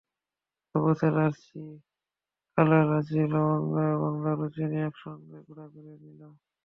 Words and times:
সবুজ 0.67 0.99
এলাচি, 1.09 1.61
কালো 2.57 2.75
এলাচি, 2.83 3.19
লবঙ্গ 3.33 3.73
এবং 3.95 4.11
দারুচিনি 4.23 4.77
একসঙ্গে 4.87 5.37
গুঁড়া 5.47 5.65
করে 5.73 5.93
নিন। 6.01 6.21